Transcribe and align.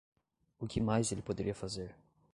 O 0.59 0.65
que 0.65 0.81
mais 0.81 1.11
ele 1.11 1.21
poderia 1.21 1.53
fazer? 1.53 1.95